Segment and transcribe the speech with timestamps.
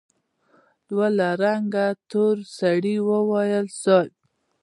[0.89, 4.09] يوه له رنګه تور سړي وويل: صېب!